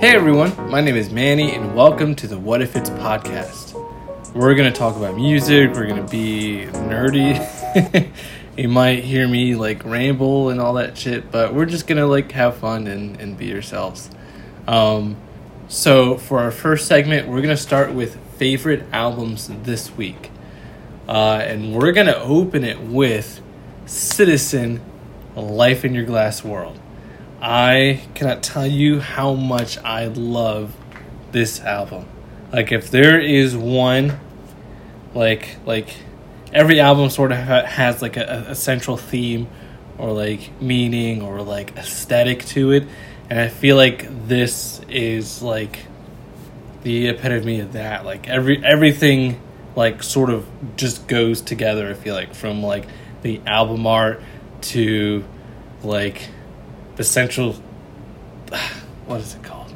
[0.00, 3.74] Hey everyone, my name is Manny, and welcome to the What If It's podcast.
[4.32, 8.08] We're gonna talk about music, we're gonna be nerdy.
[8.56, 12.30] you might hear me like ramble and all that shit, but we're just gonna like
[12.30, 14.08] have fun and, and be yourselves.
[14.68, 15.16] Um,
[15.66, 20.30] so, for our first segment, we're gonna start with favorite albums this week.
[21.08, 23.40] Uh, and we're gonna open it with
[23.84, 24.80] Citizen
[25.34, 26.78] Life in Your Glass World.
[27.40, 30.74] I cannot tell you how much I love
[31.32, 32.06] this album.
[32.52, 34.18] Like if there is one
[35.14, 35.94] like like
[36.52, 39.48] every album sort of ha- has like a, a central theme
[39.98, 42.86] or like meaning or like aesthetic to it
[43.30, 45.80] and I feel like this is like
[46.82, 48.04] the epitome of that.
[48.04, 49.40] Like every everything
[49.76, 52.86] like sort of just goes together, I feel like from like
[53.22, 54.22] the album art
[54.60, 55.24] to
[55.82, 56.28] like
[56.98, 57.54] the central
[59.06, 59.74] what is it called?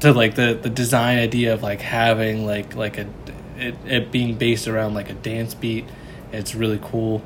[0.00, 3.06] To like the the design idea of like having like like a
[3.58, 5.84] it, it being based around like a dance beat.
[6.32, 7.22] It's really cool.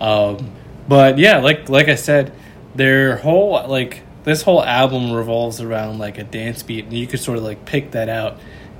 [0.00, 0.52] Um
[0.88, 2.32] but yeah like like i said
[2.74, 6.84] their whole like this whole album revolves around like a dance beat.
[6.84, 8.38] And you could sort of like pick that out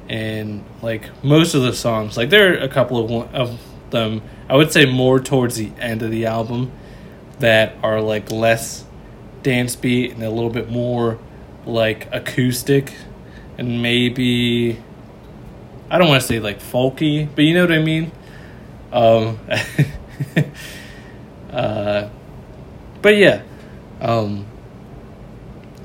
[0.09, 2.17] and like most of the songs.
[2.17, 4.23] Like there are a couple of one, of them.
[4.49, 6.71] I would say more towards the end of the album
[7.41, 8.84] that are like less
[9.42, 11.19] dance beat and a little bit more
[11.64, 12.92] like acoustic
[13.58, 14.78] and maybe
[15.91, 18.12] I don't want to say like folky, but you know what I mean.
[18.92, 19.39] Um,
[21.50, 22.09] uh,
[23.00, 23.42] but yeah,
[24.00, 24.47] um,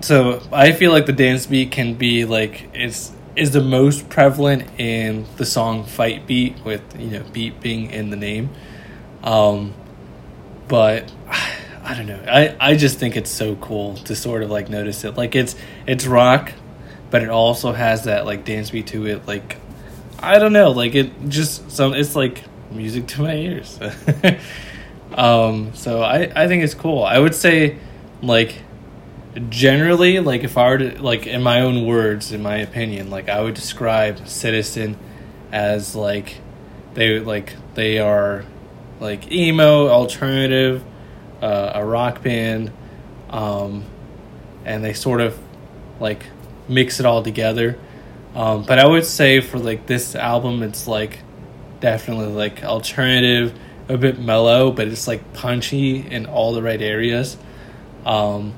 [0.01, 4.67] so I feel like the dance beat can be like is is the most prevalent
[4.77, 8.49] in the song "Fight Beat" with you know beat being in the name.
[9.23, 9.73] Um,
[10.73, 11.13] but
[11.83, 12.23] I don't know.
[12.27, 15.15] I, I just think it's so cool to sort of like notice it.
[15.15, 16.51] Like it's it's rock,
[17.11, 19.27] but it also has that like dance beat to it.
[19.27, 19.57] Like
[20.17, 20.71] I don't know.
[20.71, 21.93] Like it just some.
[21.93, 23.79] It's like music to my ears.
[25.13, 25.75] um.
[25.75, 27.03] So I I think it's cool.
[27.03, 27.77] I would say
[28.23, 28.55] like
[29.49, 33.29] generally like if I were to like in my own words in my opinion like
[33.29, 34.95] I would describe Citizen
[35.51, 36.37] as like
[36.93, 38.45] they like they are
[39.03, 40.83] like emo alternative
[41.41, 42.71] uh, a rock band
[43.29, 43.83] um,
[44.63, 45.37] and they sort of
[45.99, 46.23] like
[46.69, 47.77] mix it all together.
[48.35, 51.19] Um, but i would say for like this album it's like
[51.81, 53.53] definitely like alternative
[53.87, 57.37] a bit mellow but it's like punchy in all the right areas.
[58.05, 58.55] Um,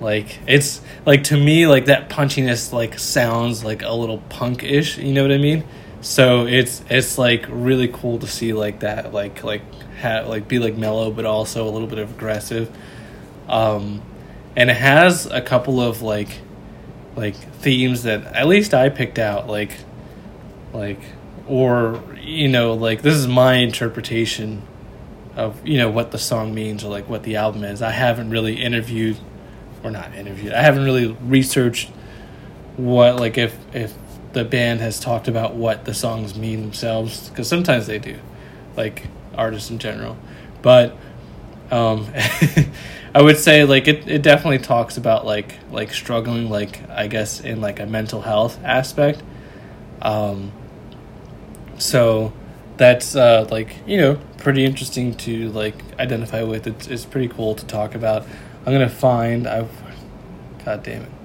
[0.00, 5.12] like it's like to me like that punchiness like sounds like a little punk-ish you
[5.12, 5.64] know what i mean
[6.00, 9.62] so it's it's like really cool to see like that like like
[9.98, 12.74] have like be like mellow but also a little bit of aggressive.
[13.48, 14.02] Um
[14.56, 16.40] and it has a couple of like
[17.16, 19.72] like themes that at least i picked out like
[20.72, 21.00] like
[21.46, 24.62] or you know like this is my interpretation
[25.34, 27.80] of you know what the song means or like what the album is.
[27.80, 29.16] I haven't really interviewed
[29.84, 31.88] or not interviewed i haven't really researched
[32.76, 33.94] what like if if
[34.32, 38.18] the band has talked about what the songs mean themselves because sometimes they do
[38.76, 40.16] like artists in general.
[40.62, 40.96] But
[41.70, 42.06] um
[43.14, 47.40] i would say like it, it definitely talks about like like struggling like i guess
[47.40, 49.22] in like a mental health aspect.
[50.02, 50.52] Um
[51.78, 52.32] so
[52.76, 56.66] that's uh like you know pretty interesting to like identify with.
[56.66, 58.24] It's, it's pretty cool to talk about.
[58.64, 59.70] I'm gonna find i've
[60.64, 61.17] god damn it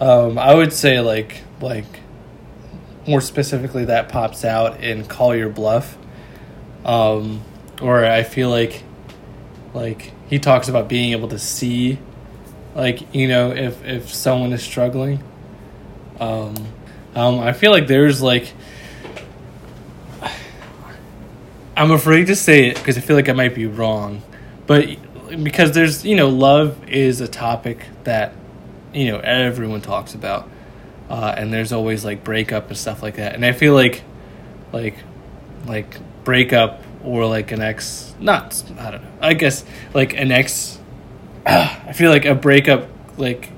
[0.00, 1.84] um, I would say like like
[3.06, 5.96] more specifically that pops out in Call Your Bluff,
[6.84, 7.42] um,
[7.80, 8.82] or I feel like
[9.72, 11.98] like he talks about being able to see
[12.74, 15.22] like you know if if someone is struggling.
[16.20, 16.54] Um,
[17.14, 18.52] um, I feel like there's like
[21.76, 24.22] I'm afraid to say it because I feel like I might be wrong,
[24.66, 24.88] but
[25.42, 28.32] because there's you know love is a topic that
[28.94, 30.48] you know everyone talks about
[31.10, 33.34] uh, and there's always like breakup and stuff like that.
[33.34, 34.02] And i feel like
[34.72, 34.96] like
[35.66, 39.62] like breakup or like an ex not i don't know i guess
[39.92, 40.78] like an ex
[41.46, 42.88] i feel like a breakup
[43.18, 43.50] like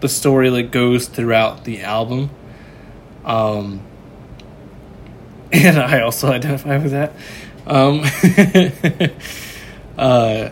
[0.00, 2.30] the story like goes throughout the album.
[3.24, 3.80] Um
[5.52, 7.12] and i also identify with that.
[7.66, 8.02] Um
[9.98, 10.50] uh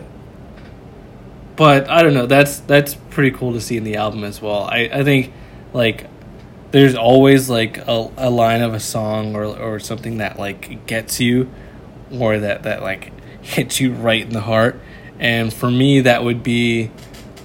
[1.55, 2.25] but I don't know.
[2.25, 4.63] That's that's pretty cool to see in the album as well.
[4.63, 5.31] I, I think
[5.73, 6.07] like
[6.71, 11.19] there's always like a, a line of a song or or something that like gets
[11.19, 11.49] you
[12.11, 13.11] or that that like
[13.41, 14.79] hits you right in the heart.
[15.19, 16.91] And for me that would be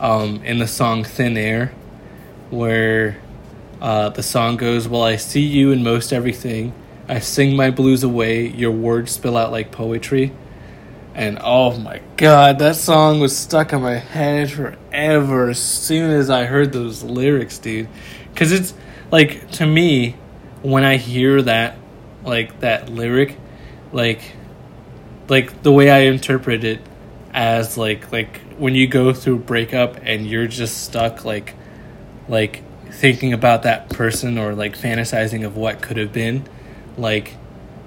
[0.01, 1.73] um, in the song Thin Air,
[2.49, 3.21] where
[3.81, 6.73] uh, the song goes, Well, I see you in most everything.
[7.09, 8.47] I sing my blues away.
[8.49, 10.33] Your words spill out like poetry.
[11.15, 16.31] And oh my god, that song was stuck in my head forever as soon as
[16.31, 17.89] I heard those lyrics, dude.
[18.33, 18.75] Because it's
[19.11, 20.17] like, to me,
[20.63, 21.77] when I hear that,
[22.25, 23.37] like, that lyric,
[23.93, 24.21] like,
[25.29, 26.81] like the way I interpret it
[27.33, 31.55] as like like when you go through breakup and you're just stuck like
[32.29, 36.45] like thinking about that person or like fantasizing of what could have been
[36.99, 37.37] like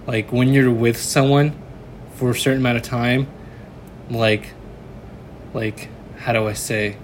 [0.08, 1.54] like when you're with someone
[2.16, 3.28] for a certain amount of time
[4.10, 4.54] like
[5.54, 5.90] like
[6.24, 6.96] how do I say?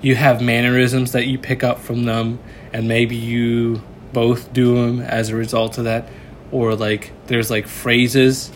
[0.00, 2.38] You have mannerisms that you pick up from them
[2.72, 3.82] and maybe you
[4.12, 6.08] both do them as a result of that
[6.52, 8.52] or like there's like phrases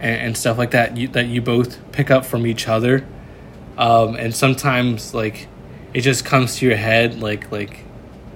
[0.00, 3.06] and, and stuff like that you, that you both pick up from each other.
[3.76, 5.48] Um, and sometimes like
[5.92, 7.84] it just comes to your head like like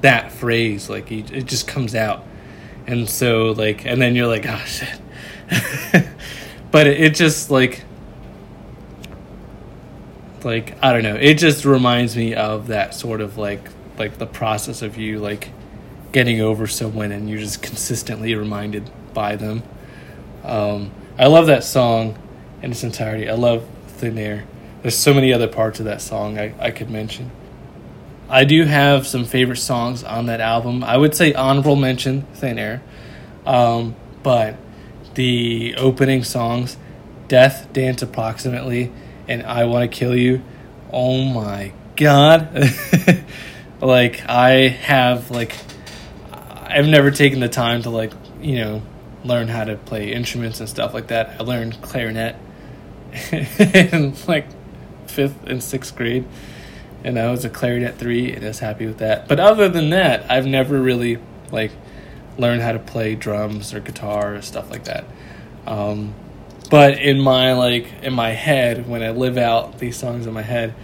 [0.03, 2.27] that phrase like it just comes out.
[2.87, 5.01] And so like and then you're like oh shit
[6.71, 7.85] but it, it just like
[10.43, 13.69] like i don't know it just reminds me of that sort of like
[13.99, 15.51] like the process of you like
[16.13, 19.63] getting over someone and you're just consistently reminded by them
[20.45, 20.91] um
[21.21, 22.19] I love that song
[22.63, 23.29] in its entirety.
[23.29, 24.47] I love Thin Air.
[24.81, 27.31] There's so many other parts of that song I, I could mention.
[28.27, 30.83] I do have some favorite songs on that album.
[30.83, 32.83] I would say honorable mention Thin Air.
[33.45, 34.57] Um, but
[35.15, 36.77] the opening songs,
[37.29, 38.93] Death Dance Approximately,
[39.29, 40.43] and I Want to Kill You,
[40.93, 42.71] oh my god.
[43.81, 45.55] like, I have, like,
[46.33, 48.83] I've never taken the time to, like, you know,
[49.25, 51.41] learn how to play instruments and stuff like that.
[51.41, 52.37] I learned clarinet
[53.33, 54.47] in like
[55.07, 56.27] fifth and sixth grade,
[57.05, 59.29] and I was a clarinet three, and I was happy with that.
[59.29, 61.19] But other than that, I've never really
[61.51, 61.73] like
[62.41, 65.05] learned how to play drums or guitar or stuff like that.
[65.67, 66.15] Um,
[66.71, 70.43] but in my like in my head, when I live out these songs in my
[70.43, 70.75] head,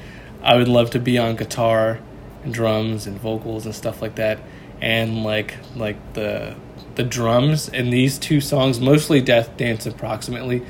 [0.42, 2.00] I would love to be on guitar
[2.44, 4.40] and drums and vocals and stuff like that,
[4.80, 6.56] and like like the
[6.96, 10.62] the drums in these two songs, mostly Death Dance approximately,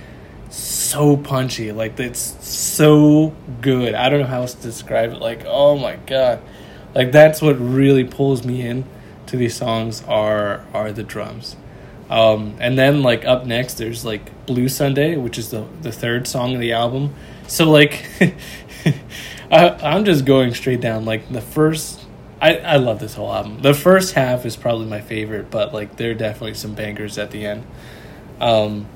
[0.50, 1.72] so punchy.
[1.72, 3.94] Like it's so good.
[3.94, 5.18] I don't know how else to describe it.
[5.18, 6.42] Like, oh my god.
[6.94, 8.84] Like that's what really pulls me in
[9.26, 11.56] to these songs are are the drums.
[12.08, 16.26] Um, and then like up next there's like Blue Sunday, which is the the third
[16.26, 17.14] song of the album.
[17.48, 18.06] So like
[19.50, 21.04] I, I'm just going straight down.
[21.04, 22.04] Like the first
[22.40, 23.62] I, I love this whole album.
[23.62, 27.30] The first half is probably my favorite, but like there are definitely some bangers at
[27.30, 27.66] the end.
[28.40, 28.86] Um,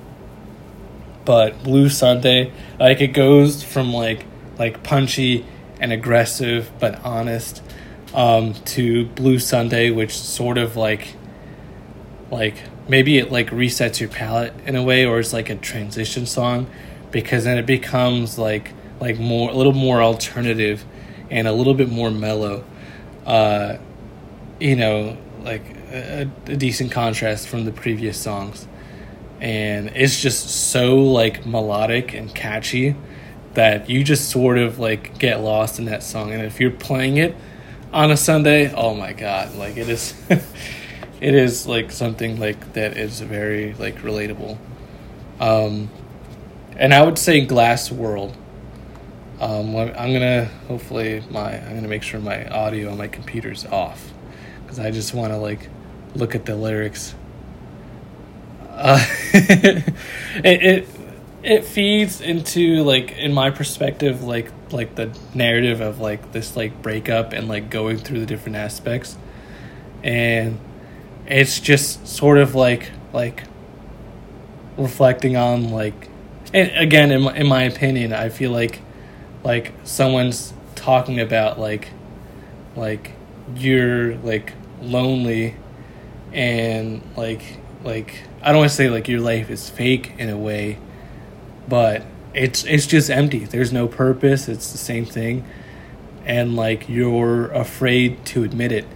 [1.25, 4.25] but Blue Sunday, like it goes from like
[4.59, 5.47] like punchy
[5.81, 7.63] and aggressive but honest
[8.15, 11.15] um, to Blue Sunday, which sort of like
[12.31, 12.57] like
[12.89, 16.69] maybe it like resets your palette in a way, or it's like a transition song
[17.11, 20.85] because then it becomes like like more a little more alternative
[21.31, 22.65] and a little bit more mellow
[23.27, 23.79] uh,
[24.59, 25.63] you know, like
[25.93, 28.67] a, a decent contrast from the previous songs.
[29.41, 32.95] And it's just so like melodic and catchy
[33.55, 36.33] that you just sort of like get lost in that song.
[36.33, 37.35] And if you're playing it
[37.93, 42.97] on a Sunday, oh my god, like it is it is like something like that
[42.97, 44.59] is very like relatable.
[45.41, 45.91] Um
[46.77, 48.37] and I would say Glass World
[49.41, 54.13] um, I'm gonna hopefully my I'm gonna make sure my audio on my computer's off
[54.63, 55.71] because I just want to like
[56.15, 57.15] look at the lyrics.
[58.69, 59.85] Uh, it,
[60.45, 60.89] it
[61.43, 66.83] it feeds into like in my perspective like like the narrative of like this like
[66.83, 69.17] breakup and like going through the different aspects.
[70.03, 70.59] And
[71.27, 73.45] it's just sort of like like
[74.77, 76.09] reflecting on like
[76.53, 78.81] and again in my, in my opinion i feel like
[79.45, 81.89] like someone's talking about like
[82.77, 83.13] like
[83.55, 85.55] you're like lonely
[86.33, 87.43] and like
[87.85, 90.79] like I don't want to say like your life is fake in a way,
[91.71, 93.45] but it's it's just empty.
[93.47, 94.49] There's no purpose.
[94.49, 95.47] It's the same thing.
[96.27, 98.87] And like you're afraid to admit it.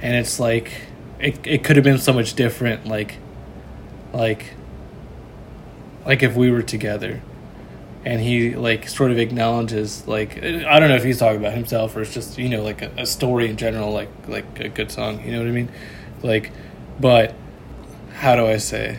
[0.00, 0.72] And it's like
[1.20, 3.18] it it could have been so much different like
[4.12, 4.54] like
[6.04, 7.22] like if we were together
[8.04, 11.96] and he like sort of acknowledges like I don't know if he's talking about himself
[11.96, 14.90] or it's just you know like a, a, story in general like like a good
[14.90, 15.70] song you know what I mean
[16.22, 16.52] like
[17.00, 17.34] but
[18.16, 18.98] how do I say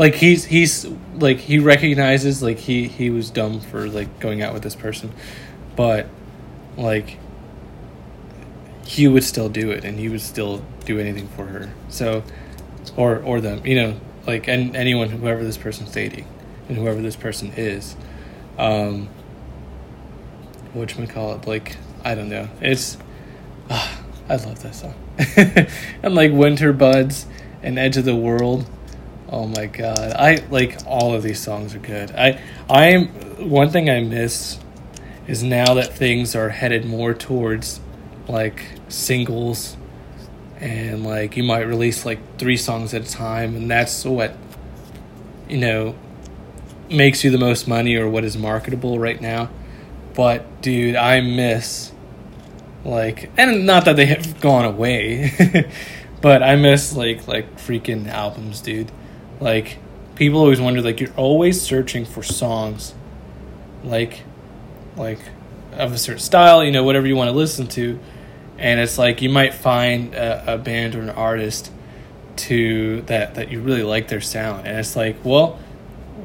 [0.00, 4.52] like he's he's like he recognizes like he he was dumb for like going out
[4.52, 5.12] with this person
[5.76, 6.06] but
[6.76, 7.18] like
[8.90, 11.72] he would still do it and he would still do anything for her.
[11.90, 12.24] So
[12.96, 16.26] or or them, you know, like and anyone whoever this person's dating
[16.68, 17.94] and whoever this person is.
[18.58, 19.08] Um
[20.72, 21.46] what call it?
[21.46, 22.48] Like I don't know.
[22.60, 22.98] It's
[23.68, 23.96] uh,
[24.28, 24.94] I love that song.
[26.02, 27.26] and like Winter Buds
[27.62, 28.68] and Edge of the World.
[29.30, 30.12] Oh my god.
[30.12, 32.10] I like all of these songs are good.
[32.10, 33.08] I I'm
[33.48, 34.58] one thing I miss
[35.28, 37.80] is now that things are headed more towards
[38.28, 39.76] like singles
[40.58, 44.36] and like you might release like three songs at a time and that's what
[45.48, 45.94] you know
[46.90, 49.48] makes you the most money or what is marketable right now
[50.14, 51.92] but dude i miss
[52.84, 55.70] like and not that they have gone away
[56.20, 58.90] but i miss like like freaking albums dude
[59.40, 59.78] like
[60.14, 62.94] people always wonder like you're always searching for songs
[63.82, 64.22] like
[64.96, 65.18] like
[65.72, 67.98] of a certain style you know whatever you want to listen to
[68.58, 71.72] and it's like you might find a, a band or an artist
[72.36, 75.58] to that that you really like their sound and it's like well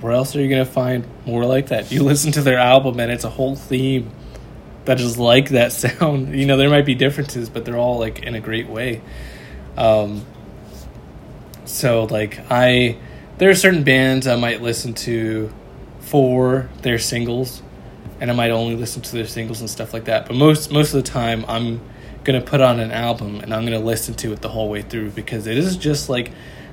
[0.02, 3.12] where else are you to find more like that you listen to their album and
[3.12, 4.12] it's a whole theme
[4.86, 6.34] that is like that sound.
[6.38, 9.02] You know, there might be differences, but they're all like in a great way.
[9.78, 10.26] Um,
[11.76, 12.98] so like I,
[13.38, 15.54] there are certain bands I might listen to
[16.00, 17.62] for their singles,
[18.22, 20.28] and I might only listen to their singles and stuff like that.
[20.28, 21.82] But most most of the time, I'm
[22.24, 25.12] gonna put on an album and I'm gonna listen to it the whole way through
[25.12, 26.32] because it is just like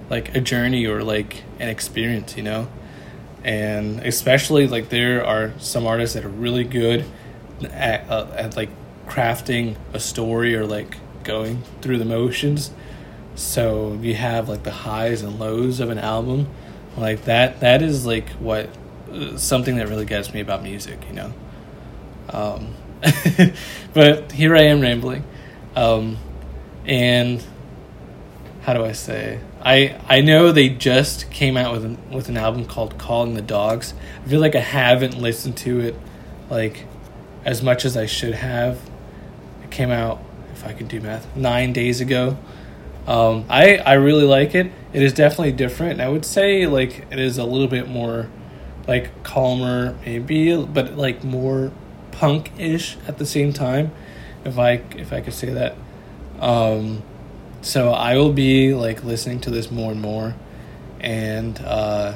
[0.08, 2.68] like a journey or like an experience, you know.
[3.44, 7.04] And especially like there are some artists that are really good
[7.64, 8.70] at, uh, at like
[9.08, 12.70] crafting a story or like going through the motions.
[13.34, 16.48] So you have like the highs and lows of an album,
[16.96, 17.60] like that.
[17.60, 18.68] That is like what
[19.10, 21.32] uh, something that really gets me about music, you know.
[22.30, 22.74] Um,
[23.94, 25.24] but here I am rambling,
[25.74, 26.18] um,
[26.84, 27.42] and
[28.62, 29.40] how do I say?
[29.64, 33.42] I I know they just came out with an, with an album called Calling the
[33.42, 33.94] Dogs.
[34.24, 35.96] I feel like I haven't listened to it
[36.50, 36.86] like
[37.44, 38.78] as much as I should have.
[39.64, 40.20] It came out,
[40.52, 42.36] if I can do math, nine days ago.
[43.06, 44.70] Um, I I really like it.
[44.92, 46.00] It is definitely different.
[46.00, 48.28] I would say like it is a little bit more
[48.86, 51.72] like calmer, maybe, but like more
[52.12, 53.92] punk-ish at the same time,
[54.44, 55.76] if I if I could say that.
[56.40, 57.02] Um,
[57.60, 60.34] so I will be like listening to this more and more,
[61.00, 62.14] and uh,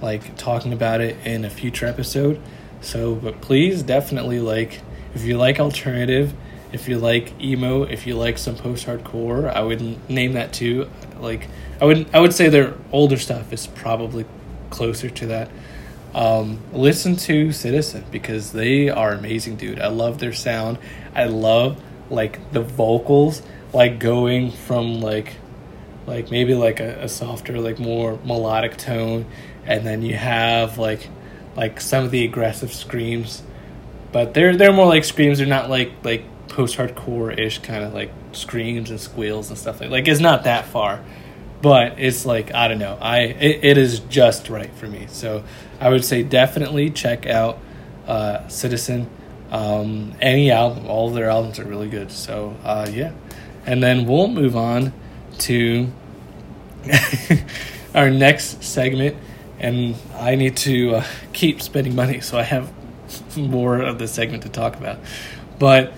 [0.00, 2.40] like talking about it in a future episode.
[2.80, 4.80] So, but please definitely like
[5.14, 6.34] if you like alternative,
[6.72, 10.88] if you like emo, if you like some post hardcore, I would name that too.
[11.20, 11.48] Like
[11.80, 14.24] I would I would say their older stuff is probably
[14.70, 15.50] closer to that.
[16.14, 19.80] Um, listen to Citizen because they are amazing, dude.
[19.80, 20.78] I love their sound.
[21.14, 25.34] I love like the vocals, like going from like
[26.06, 29.26] like maybe like a, a softer, like more melodic tone,
[29.64, 31.08] and then you have like
[31.56, 33.42] like some of the aggressive screams,
[34.10, 35.38] but they're they're more like screams.
[35.38, 39.80] They're not like like post hardcore ish kind of like screams and squeals and stuff
[39.80, 41.02] like like it's not that far,
[41.62, 42.98] but it's like I don't know.
[43.00, 45.06] I it, it is just right for me.
[45.08, 45.44] So
[45.80, 47.58] I would say definitely check out
[48.06, 49.08] uh, Citizen.
[49.50, 52.10] Um, any album, all of their albums are really good.
[52.10, 53.12] So uh, yeah,
[53.66, 54.92] and then we'll move on
[55.38, 55.88] to
[57.94, 59.16] our next segment
[59.58, 62.70] and I need to uh, keep spending money so I have
[63.36, 64.98] more of the segment to talk about.
[65.58, 65.94] But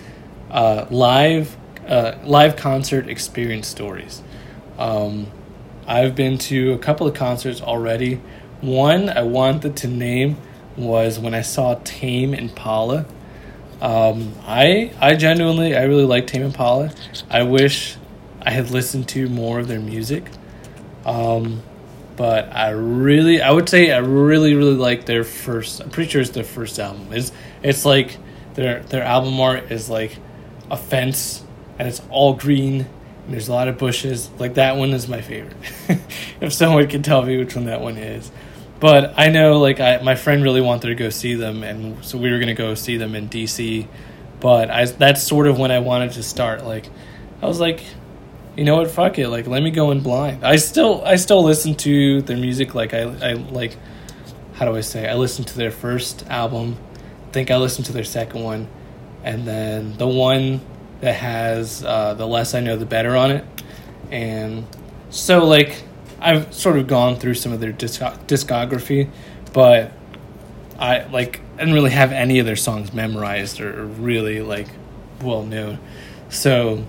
[0.54, 1.56] uh, live
[1.86, 4.22] uh, live concert experience stories.
[4.78, 5.26] Um,
[5.86, 8.22] I've been to a couple of concerts already.
[8.62, 10.38] One I wanted to name
[10.76, 13.04] was when I saw Tame Impala.
[13.82, 16.92] Um, I I genuinely I really like Tame Impala.
[17.28, 17.96] I wish
[18.40, 20.30] I had listened to more of their music.
[21.04, 21.62] Um,
[22.16, 25.80] but I really, I would say I really, really like their first.
[25.80, 27.08] I'm pretty sure it's their first album.
[27.10, 27.32] It's
[27.62, 28.16] it's like
[28.54, 30.16] their their album art is like
[30.70, 31.42] a fence
[31.78, 32.80] and it's all green
[33.24, 34.30] and there's a lot of bushes.
[34.38, 35.56] Like that one is my favorite.
[36.40, 38.30] if someone can tell me which one that one is,
[38.80, 42.18] but I know like I my friend really wanted to go see them and so
[42.18, 43.86] we were gonna go see them in DC,
[44.40, 46.64] but I that's sort of when I wanted to start.
[46.64, 46.88] Like
[47.42, 47.82] I was like
[48.56, 48.90] you know what?
[48.90, 49.28] Fuck it.
[49.28, 50.44] Like, let me go in blind.
[50.44, 52.74] I still, I still listen to their music.
[52.74, 53.76] Like, I, I like,
[54.54, 55.08] how do I say?
[55.08, 56.76] I listened to their first album.
[57.28, 58.68] I think I listened to their second one,
[59.24, 60.60] and then the one
[61.00, 63.44] that has uh, the less I know, the better on it.
[64.10, 64.66] And
[65.10, 65.82] so, like,
[66.20, 69.10] I've sort of gone through some of their disc- discography,
[69.52, 69.92] but
[70.78, 74.68] I like I didn't really have any of their songs memorized or really like
[75.22, 75.78] well known.
[76.28, 76.84] So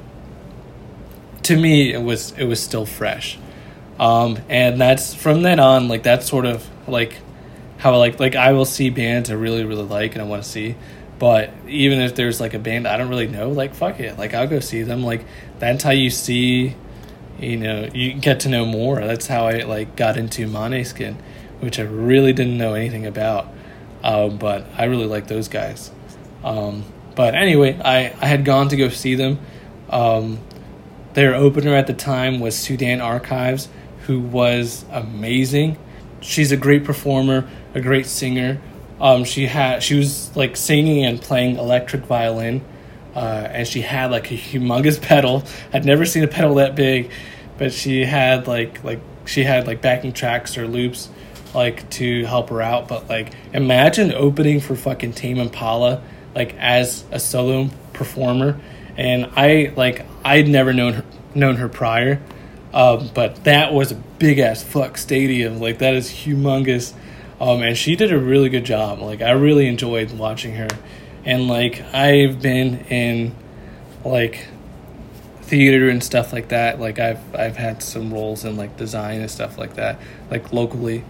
[1.43, 3.37] to me, it was it was still fresh,
[3.99, 5.87] um, and that's from then on.
[5.87, 7.17] Like that's sort of like
[7.77, 10.49] how like like I will see bands I really really like and I want to
[10.49, 10.75] see,
[11.17, 14.33] but even if there's like a band I don't really know, like fuck it, like
[14.33, 15.03] I'll go see them.
[15.03, 15.25] Like
[15.59, 16.75] that's how you see,
[17.39, 18.99] you know, you get to know more.
[18.99, 21.15] That's how I like got into Måneskin,
[21.59, 23.47] which I really didn't know anything about,
[24.03, 25.91] um, but I really like those guys.
[26.43, 26.83] Um,
[27.15, 29.39] but anyway, I I had gone to go see them.
[29.89, 30.39] Um,
[31.13, 33.69] their opener at the time was Sudan Archives,
[34.05, 35.77] who was amazing.
[36.19, 38.59] She's a great performer, a great singer.
[38.99, 42.63] Um, she had she was like singing and playing electric violin,
[43.15, 45.43] uh, and she had like a humongous pedal.
[45.73, 47.11] I'd never seen a pedal that big,
[47.57, 51.09] but she had like like she had like backing tracks or loops
[51.53, 52.87] like to help her out.
[52.87, 56.01] But like imagine opening for fucking Tame Impala
[56.35, 58.59] like as a solo performer
[58.97, 62.21] and I like I'd never known her, known her prior,
[62.73, 65.59] um, but that was a big ass fuck stadium.
[65.59, 66.93] Like that is humongous,
[67.39, 68.99] um, and she did a really good job.
[68.99, 70.67] Like I really enjoyed watching her,
[71.23, 73.35] and like I've been in
[74.03, 74.47] like
[75.41, 76.79] theater and stuff like that.
[76.79, 79.99] Like I've I've had some roles in like design and stuff like that,
[80.29, 81.03] like locally,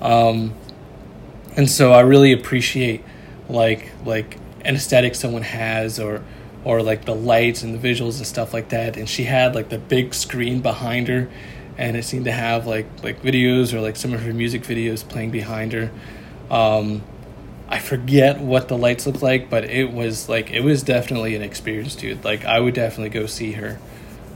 [0.00, 0.54] um,
[1.56, 3.04] and so I really appreciate
[3.48, 6.22] like like an aesthetic someone has or
[6.64, 8.96] or like the lights and the visuals and stuff like that.
[8.96, 11.28] And she had like the big screen behind her,
[11.78, 15.06] and it seemed to have like like videos or like some of her music videos
[15.06, 15.90] playing behind her.
[16.50, 17.02] Um,
[17.68, 21.42] I forget what the lights looked like, but it was like it was definitely an
[21.42, 22.24] experience, dude.
[22.24, 23.78] Like I would definitely go see her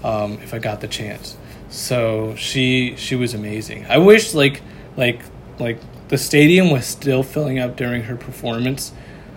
[0.02, 1.36] um, if I got the chance.
[1.68, 3.86] So she she was amazing.
[3.86, 4.62] I wish like
[4.96, 5.22] like
[5.58, 5.78] like
[6.08, 8.92] the stadium was still filling up during her performance,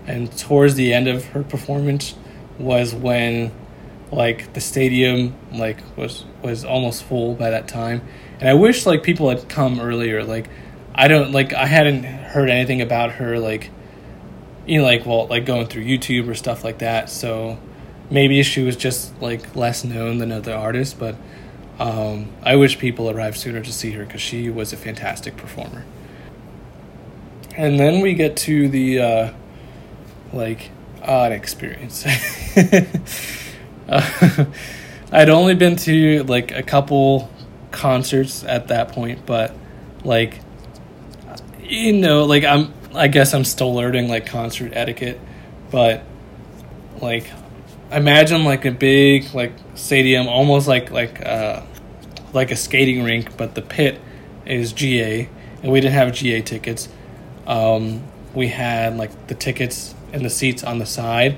[0.08, 2.16] and towards the end of her performance,
[2.58, 3.52] was when
[4.16, 8.02] like the stadium like was was almost full by that time.
[8.40, 10.24] And i wish like people had come earlier.
[10.24, 10.50] Like
[10.96, 13.72] i don't like i hadn't heard anything about her like
[14.68, 17.10] you know like well like going through youtube or stuff like that.
[17.10, 17.60] So
[18.10, 21.16] maybe she was just like less known than other artists but
[21.80, 25.84] um, i wish people arrived sooner to see her because she was a fantastic performer.
[27.56, 29.34] And then we get to the uh,
[30.32, 30.72] like
[31.04, 32.06] odd experience.
[33.88, 34.46] uh,
[35.12, 37.30] I'd only been to like a couple
[37.72, 39.54] concerts at that point, but
[40.04, 40.40] like
[41.62, 45.20] you know, like I'm I guess I'm still learning like concert etiquette,
[45.72, 46.04] but
[47.02, 47.30] like
[47.92, 51.62] imagine like a big like stadium almost like like uh
[52.34, 54.00] like a skating rink, but the pit
[54.46, 55.30] is GA
[55.62, 56.90] and we didn't have GA tickets.
[57.46, 61.38] Um we had like the tickets and the seats on the side,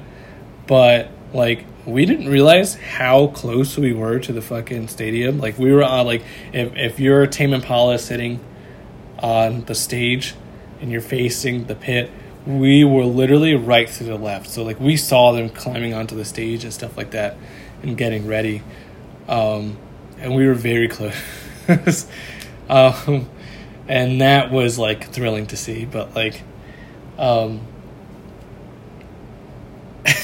[0.67, 5.39] but like we didn't realize how close we were to the fucking stadium.
[5.39, 8.39] Like we were on like if if you're Tame Impala sitting
[9.19, 10.35] on the stage
[10.81, 12.11] and you're facing the pit,
[12.45, 14.49] we were literally right to the left.
[14.49, 17.37] So like we saw them climbing onto the stage and stuff like that
[17.83, 18.63] and getting ready.
[19.27, 19.77] Um,
[20.19, 20.87] and we were very
[21.67, 22.07] close.
[22.69, 23.29] um,
[23.87, 26.41] and that was like thrilling to see, but like
[27.17, 27.61] um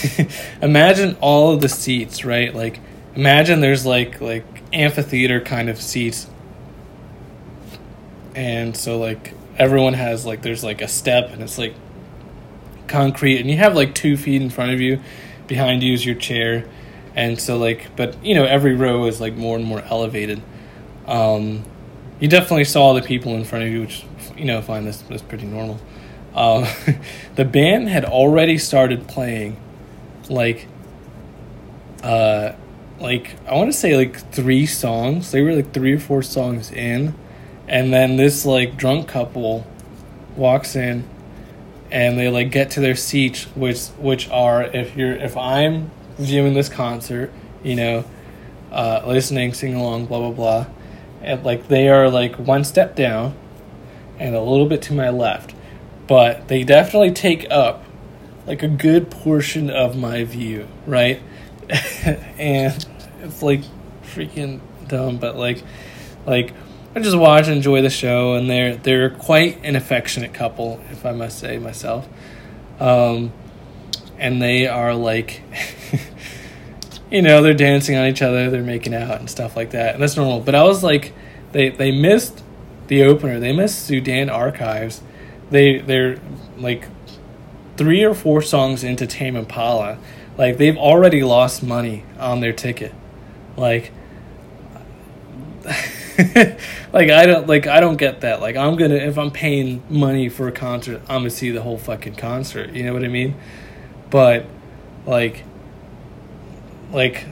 [0.62, 2.54] imagine all of the seats, right?
[2.54, 2.80] Like
[3.16, 6.28] imagine there's like like amphitheater kind of seats.
[8.36, 11.76] And so like everyone has like there's like a step and it's like
[12.88, 15.00] concrete and you have like two feet in front of you
[15.48, 16.68] behind you is your chair
[17.16, 20.42] and so like but you know every row is like more and more elevated
[21.08, 21.64] um
[22.20, 24.04] you definitely saw the people in front of you which
[24.36, 25.80] you know find this this pretty normal
[26.36, 26.66] um
[27.36, 29.56] the band had already started playing
[30.32, 30.67] like
[32.04, 32.54] uh
[33.00, 35.32] like I want to say like three songs.
[35.32, 37.15] They were like three or four songs in,
[37.67, 39.65] and then this like drunk couple
[40.36, 41.08] walks in,
[41.89, 46.54] and they like get to their seats, which which are if you're if I'm viewing
[46.54, 47.32] this concert,
[47.63, 48.06] you know,
[48.72, 50.65] uh, listening, sing along, blah blah blah,
[51.22, 53.36] and like they are like one step down,
[54.20, 55.56] and a little bit to my left,
[56.08, 57.81] but they definitely take up
[58.46, 61.22] like a good portion of my view, right?
[62.40, 62.86] and
[63.22, 63.62] it's like
[64.04, 65.64] freaking dumb, but like
[66.26, 66.54] like
[66.96, 71.06] I just watch and enjoy the show and they're they're quite an affectionate couple, if
[71.06, 72.08] I must say myself.
[72.80, 73.32] Um
[74.18, 75.42] and they are like
[77.12, 79.94] you know, they're dancing on each other, they're making out and stuff like that.
[79.94, 80.42] And that's normal.
[80.42, 81.14] But I was like
[81.52, 82.44] they they missed
[82.88, 83.40] the opener.
[83.40, 85.02] They missed Sudan Archives.
[85.50, 86.20] They they're
[86.58, 86.88] like
[87.78, 89.98] three or four songs into Tame Impala,
[90.38, 92.94] like they've already lost money on their ticket.
[93.58, 93.92] Like
[96.94, 98.42] like I don't like I don't get that.
[98.42, 101.78] Like I'm gonna if I'm paying money for a concert, I'm gonna see the whole
[101.78, 102.72] fucking concert.
[102.72, 103.36] You know what I mean?
[104.10, 104.46] But
[105.06, 105.44] like
[106.92, 107.26] like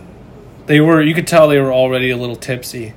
[0.65, 2.93] they were you could tell they were already a little tipsy.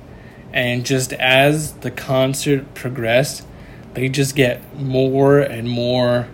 [0.51, 3.43] And just as the concert progressed,
[3.95, 6.27] they just get more and more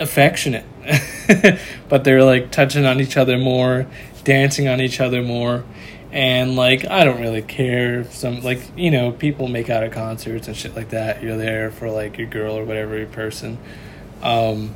[0.00, 0.64] affectionate.
[1.88, 3.86] but they're like touching on each other more,
[4.24, 5.64] dancing on each other more
[6.10, 9.92] and like I don't really care if some like you know people make out at
[9.92, 11.22] concerts and shit like that.
[11.22, 13.58] You're there for like your girl or whatever your person.
[14.22, 14.74] Um,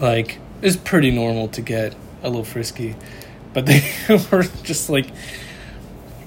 [0.00, 2.96] like it's pretty normal to get a little frisky,
[3.52, 3.84] but they
[4.30, 5.06] were just like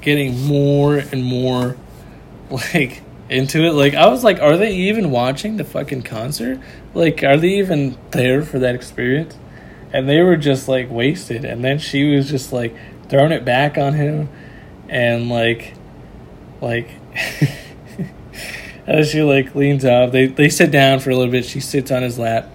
[0.01, 1.75] getting more and more
[2.49, 3.73] like into it.
[3.73, 6.61] Like I was like, are they even watching the fucking concert?
[6.95, 9.37] Like, are they even there for that experience?
[9.91, 11.43] And they were just like wasted.
[11.43, 12.73] And then she was just like
[13.09, 14.29] throwing it back on him.
[14.89, 15.73] And like
[16.61, 16.89] like
[18.87, 21.45] as she like leans up they they sit down for a little bit.
[21.45, 22.49] She sits on his lap.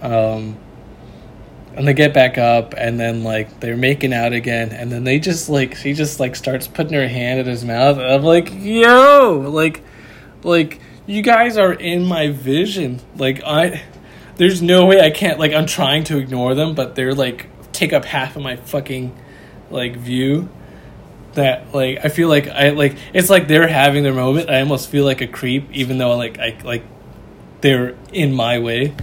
[0.00, 0.56] Um
[1.74, 4.70] and they get back up and then like they're making out again.
[4.70, 7.98] And then they just like she just like starts putting her hand in his mouth.
[7.98, 9.50] I'm like yo!
[9.52, 9.82] Like
[10.44, 13.82] like you guys are in my vision like i
[14.36, 17.92] there's no way i can't like i'm trying to ignore them but they're like take
[17.92, 19.14] up half of my fucking
[19.70, 20.48] like view
[21.34, 24.48] that like I feel like I like it's like they're having their moment.
[24.48, 26.84] I almost feel like a creep, even though like I like
[27.60, 28.94] they're in my way,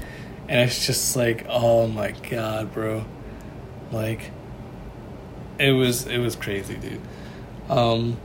[0.47, 3.05] and it's just like oh my god, bro,
[3.91, 4.31] like
[5.59, 7.01] it was it was crazy, dude.
[7.69, 8.17] Um,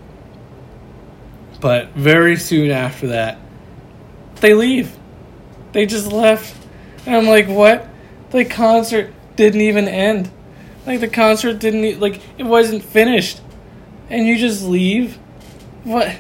[1.60, 3.38] but very soon after that,
[4.40, 4.96] they leave.
[5.72, 6.56] They just left,
[7.04, 7.88] and I'm like, what?
[8.30, 10.30] The concert didn't even end.
[10.86, 13.40] Like the concert didn't like it wasn't finished,
[14.08, 15.16] and you just leave.
[15.84, 16.16] What?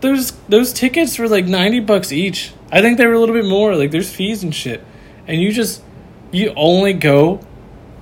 [0.00, 2.52] Those those tickets were like ninety bucks each.
[2.70, 3.74] I think they were a little bit more.
[3.74, 4.84] Like there's fees and shit,
[5.26, 5.82] and you just
[6.30, 7.40] you only go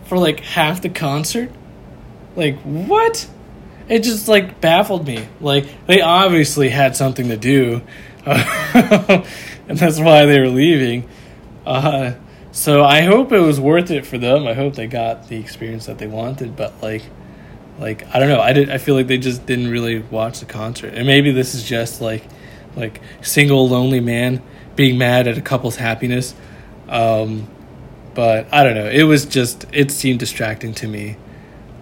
[0.05, 1.51] for like half the concert.
[2.37, 3.29] Like what?
[3.89, 5.27] It just like baffled me.
[5.41, 7.83] Like they obviously had something to do,
[9.69, 11.09] and that's why they were leaving.
[11.67, 12.15] Uh,
[12.53, 14.47] so I hope it was worth it for them.
[14.47, 16.57] I hope they got the experience that they wanted.
[16.57, 17.03] But like,
[17.79, 18.41] like I don't know.
[18.41, 18.71] I did.
[18.71, 20.95] I feel like they just didn't really watch the concert.
[20.95, 22.25] And maybe this is just like,
[22.77, 24.43] like single lonely man
[24.77, 26.35] being mad at a couple's happiness.
[26.89, 27.49] Um,
[28.15, 28.89] but I don't know.
[28.89, 31.17] It was just it seemed distracting to me,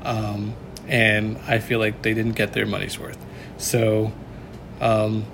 [0.02, 0.54] um,
[0.88, 3.18] and I feel like they didn't get their money's worth.
[3.58, 4.12] So,
[4.80, 5.26] um,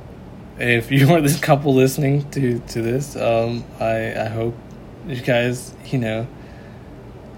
[0.61, 4.57] if you are this couple listening to to this, um, I I hope
[5.07, 6.27] you guys, you know,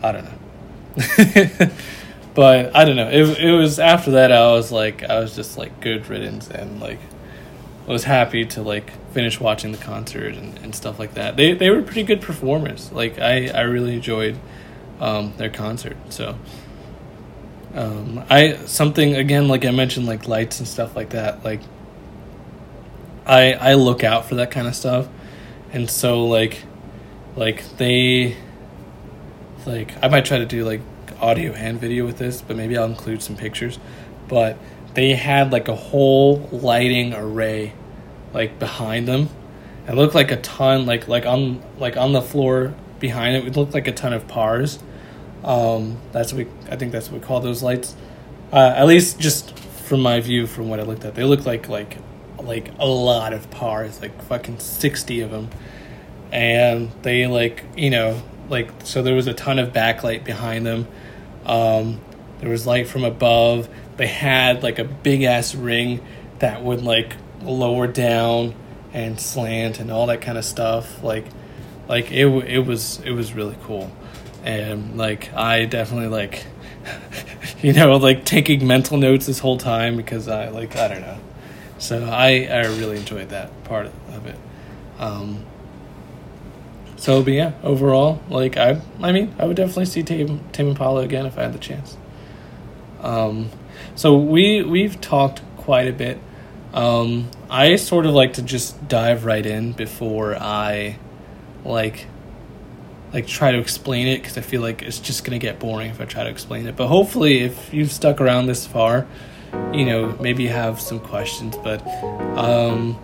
[0.03, 1.71] I don't know.
[2.35, 3.09] but I don't know.
[3.09, 6.81] It, it was after that I was like I was just like good riddance and
[6.81, 6.99] like
[7.89, 11.37] I was happy to like finish watching the concert and, and stuff like that.
[11.37, 12.93] They they were pretty good performers.
[12.93, 14.39] Like I I really enjoyed
[15.01, 15.97] um, their concert.
[16.11, 16.39] So
[17.75, 21.45] um, I something again like I mentioned like lights and stuff like that.
[21.45, 21.61] Like
[23.27, 25.09] I I look out for that kind of stuff,
[25.73, 26.63] and so like
[27.37, 28.37] like they
[29.67, 30.81] like I might try to do like
[31.21, 33.79] audio and video with this, but maybe I'll include some pictures.
[34.29, 34.57] But
[34.95, 37.73] they had like a whole lighting array
[38.33, 39.29] like behind them.
[39.89, 43.57] It looked like a ton like like on like on the floor behind it, it
[43.57, 44.79] looked like a ton of pars.
[45.43, 47.97] Um, that's what we, I think that's what we call those lights.
[48.53, 51.69] Uh, at least just from my view, from what I looked at, they look like
[51.69, 51.99] like
[52.45, 55.51] like a lot of pars, like fucking sixty of them
[56.33, 60.87] and they like you know like so there was a ton of backlight behind them.
[61.47, 62.01] Um,
[62.41, 63.69] there was light from above.
[63.97, 66.05] They had like a big ass ring
[66.41, 68.55] that would like lower down
[68.93, 71.03] and slant and all that kind of stuff.
[71.03, 71.27] Like
[71.89, 73.91] like it it was it was really cool.
[74.43, 76.45] And like I definitely like
[77.63, 81.19] you know like taking mental notes this whole time because I like I don't know
[81.81, 84.37] so I I really enjoyed that part of it
[85.01, 85.45] um,
[87.01, 91.01] so, but yeah, overall, like I, I mean, I would definitely see Tame Tame Impala
[91.01, 91.97] again if I had the chance.
[93.01, 93.49] Um,
[93.95, 96.19] so we we've talked quite a bit.
[96.75, 100.99] Um, I sort of like to just dive right in before I,
[101.65, 102.07] like,
[103.15, 106.03] like try to explain it because I feel like it's just gonna get boring if
[106.03, 106.77] I try to explain it.
[106.77, 109.07] But hopefully, if you've stuck around this far,
[109.73, 111.57] you know, maybe have some questions.
[111.57, 111.87] But,
[112.37, 112.99] um,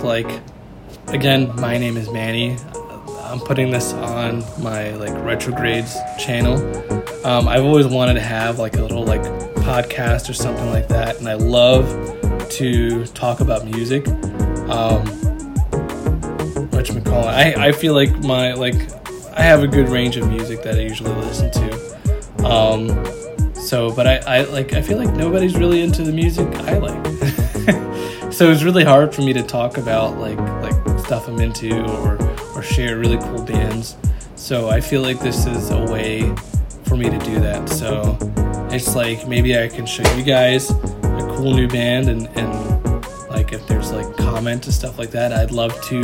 [0.00, 0.40] like,
[1.08, 2.56] again, my name is Manny
[3.32, 6.56] I'm putting this on my like retrogrades channel.
[7.24, 9.22] Um, I've always wanted to have like a little like
[9.62, 11.88] podcast or something like that, and I love
[12.50, 14.06] to talk about music.
[14.68, 15.06] Um,
[16.72, 17.32] what you call it?
[17.32, 18.74] I I feel like my like
[19.34, 22.46] I have a good range of music that I usually listen to.
[22.46, 22.88] Um,
[23.72, 27.06] so, but I, I like I feel like nobody's really into the music I like.
[28.30, 32.18] so it's really hard for me to talk about like like stuff I'm into or
[32.54, 33.96] or share really cool bands.
[34.36, 36.34] So I feel like this is a way
[36.84, 37.66] for me to do that.
[37.70, 38.18] So
[38.70, 43.54] it's like maybe I can show you guys a cool new band and, and like
[43.54, 45.96] if there's like comment and stuff like that, I'd love to,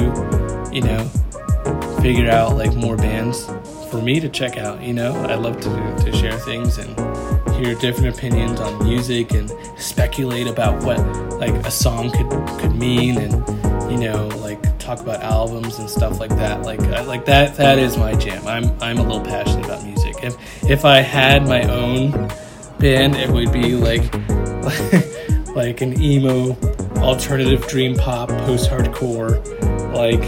[0.72, 1.04] you know,
[2.00, 3.44] figure out like more bands
[3.90, 5.14] for me to check out, you know?
[5.26, 6.96] I'd love to, to share things and
[7.58, 10.98] hear different opinions on music and speculate about what
[11.38, 12.28] like a song could
[12.60, 13.32] could mean and
[13.90, 16.62] you know like talk about albums and stuff like that.
[16.62, 18.46] Like I, like that that is my jam.
[18.46, 20.16] I'm i'm a little passionate about music.
[20.22, 20.36] If
[20.70, 22.30] if i had my own
[22.78, 24.04] band it would be like
[25.56, 26.56] like an emo
[26.98, 29.42] alternative dream pop post hardcore
[29.92, 30.20] like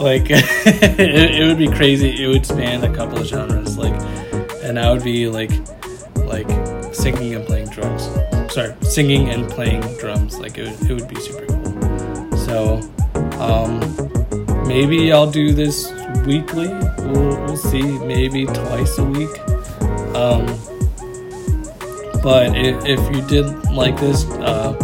[0.00, 2.22] like it, it would be crazy.
[2.22, 4.00] It would span a couple of genres like
[4.62, 5.50] and i would be like
[6.26, 6.48] like
[6.94, 8.08] singing and playing drums.
[8.52, 10.38] Sorry, singing and playing drums.
[10.38, 12.36] Like it would, it would be super cool.
[12.38, 12.80] So
[13.40, 13.80] um,
[14.66, 15.90] maybe I'll do this
[16.26, 16.68] weekly.
[16.98, 17.82] We'll, we'll see.
[17.82, 19.38] Maybe twice a week.
[20.14, 20.46] Um,
[22.22, 24.74] but if, if you did like this uh,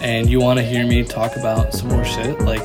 [0.00, 2.64] and you want to hear me talk about some more shit, like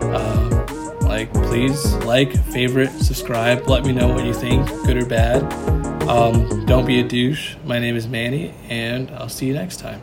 [0.00, 0.64] uh,
[1.02, 3.68] like please like, favorite, subscribe.
[3.68, 5.73] Let me know what you think, good or bad.
[6.08, 7.56] Um, don't be a douche.
[7.64, 10.02] My name is Manny, and I'll see you next time.